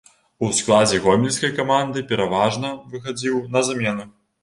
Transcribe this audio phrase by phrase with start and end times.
[0.45, 4.13] У складзе гомельскай каманды пераважна выхадзіў на замену.